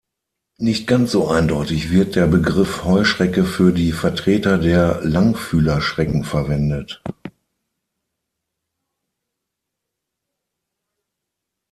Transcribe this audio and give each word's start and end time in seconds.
Nicht 0.57 0.87
ganz 0.87 1.11
so 1.11 1.27
eindeutig 1.27 1.91
wird 1.91 2.15
der 2.15 2.25
Begriff 2.25 2.85
"Heuschrecke" 2.85 3.43
für 3.45 3.71
die 3.71 3.91
Vertreter 3.91 4.57
der 4.57 4.99
Langfühlerschrecken 5.03 6.23
verwendet. 6.23 7.03